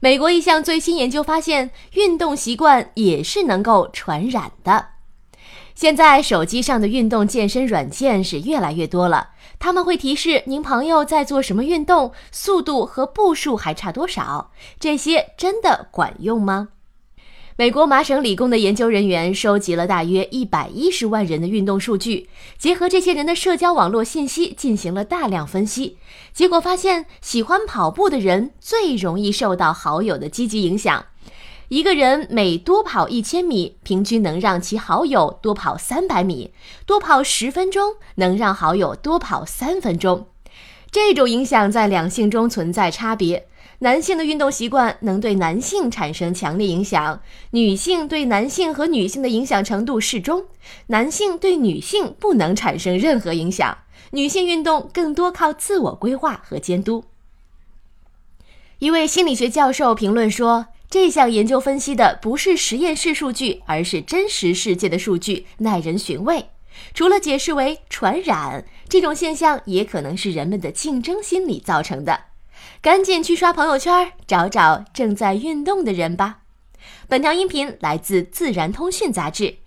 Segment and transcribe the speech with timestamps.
[0.00, 4.86] 美国一项最新研究发现，运动习惯也是能够传染的。
[5.74, 14.52] 现在手机上的运动健身软件是越来越多了，他们会提示您朋友在做什么运动，速度和步数还差多少。
[14.78, 16.68] 这些真的管用吗？
[17.60, 25.98] 美国麻省理工的研究人员收集了大约一百一十万人的运动数据，结合这些人的社交网络信息进行了大量分析，
[26.32, 31.04] 结果发现，喜欢跑步的人最容易受到好友的积极影响。
[31.66, 36.52] 一个人每多跑一千米，平均能让其好友多跑三百米；
[36.86, 40.28] 多跑十分钟，能让好友多跑三分钟。
[40.90, 43.46] 这种影响在两性中存在差别，
[43.80, 47.20] 男性的运动习惯能对男性产生强烈影响，
[47.50, 50.44] 女性对男性和女性的影响程度适中，
[50.86, 53.78] 男性对女性不能产生任何影响。
[54.12, 57.04] 女性运动更多靠自我规划和监督。
[58.78, 60.66] 一位心理学教授评论说。
[60.90, 66.46] 这项研究分析的不是实验室数据，而是真实世界的数据，耐人寻味。
[66.94, 72.20] 除了解释为传染这种现象，也可能是人们的竞争心理造成的。
[72.80, 76.40] 赶紧去刷朋友圈，找找正在运动的人吧。
[77.08, 79.58] 本条音频来自《自然通讯》杂志。